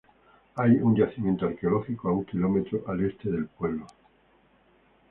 Hay 0.55 0.71
un 0.77 0.95
yacimiento 0.95 1.45
arqueológico 1.45 2.09
a 2.09 2.13
un 2.13 2.25
kilómetro 2.25 2.83
al 2.87 3.05
este 3.05 3.29
del 3.29 3.45
pueblo. 3.45 3.85